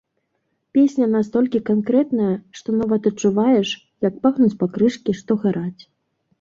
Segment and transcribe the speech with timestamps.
[0.77, 3.77] Песня настолькі канкрэтная, што нават адчуваеш,
[4.09, 5.81] як пахнуць пакрышкі, што гараць.